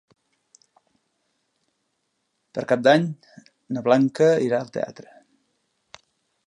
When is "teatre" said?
4.79-5.15